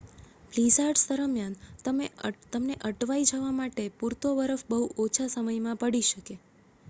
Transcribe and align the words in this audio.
blizzards 0.51 1.03
દરમિયાન 1.09 1.57
તમને 2.47 2.77
અટવાઈ 2.89 3.27
જવા 3.31 3.53
માટે 3.55 3.85
પૂરતો 3.99 4.31
બરફ 4.39 4.63
બહુ 4.69 4.79
ઓછા 5.05 5.27
સમયમાં 5.31 5.81
પડી 5.81 6.05
શકે 6.09 6.39